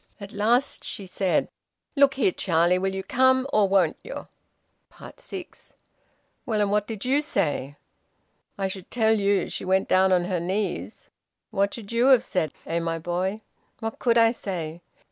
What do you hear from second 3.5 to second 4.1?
or won't